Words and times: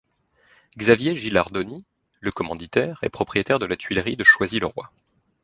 Xavier 0.79 1.15
Gilardoni, 1.15 1.85
le 2.21 2.31
commanditaire, 2.31 2.97
est 3.03 3.11
propriétaire 3.11 3.59
de 3.59 3.67
la 3.67 3.75
tuilerie 3.77 4.15
de 4.17 4.23
Choisy-le-Roi. 4.23 4.91